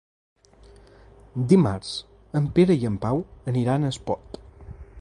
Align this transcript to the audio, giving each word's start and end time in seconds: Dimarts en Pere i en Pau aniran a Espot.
Dimarts 1.51 1.91
en 2.41 2.47
Pere 2.55 2.79
i 2.85 2.89
en 2.91 2.95
Pau 3.05 3.21
aniran 3.53 3.85
a 3.85 3.93
Espot. 3.97 4.41